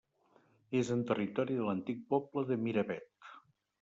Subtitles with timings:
[0.79, 3.29] És en territori de l'antic poble de Miravet.